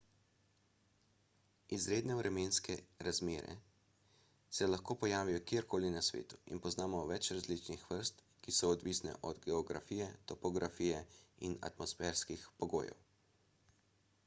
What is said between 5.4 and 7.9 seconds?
kjerkoli na svetu in poznamo več različnih